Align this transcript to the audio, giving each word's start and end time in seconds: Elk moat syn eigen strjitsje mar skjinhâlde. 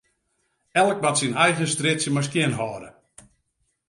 Elk 0.83 0.97
moat 1.03 1.17
syn 1.19 1.37
eigen 1.45 1.69
strjitsje 1.73 2.11
mar 2.13 2.25
skjinhâlde. 2.27 2.89